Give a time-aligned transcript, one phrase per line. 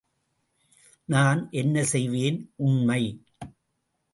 [1.05, 2.53] நான் என்ன செய்வேன்?
[2.55, 3.01] உண்மை.